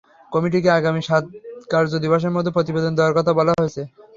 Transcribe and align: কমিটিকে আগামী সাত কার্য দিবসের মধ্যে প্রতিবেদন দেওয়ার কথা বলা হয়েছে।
কমিটিকে 0.31 0.69
আগামী 0.79 1.01
সাত 1.09 1.23
কার্য 1.71 1.91
দিবসের 2.03 2.35
মধ্যে 2.35 2.55
প্রতিবেদন 2.55 2.91
দেওয়ার 2.95 3.17
কথা 3.17 3.31
বলা 3.39 3.53
হয়েছে। 3.53 3.81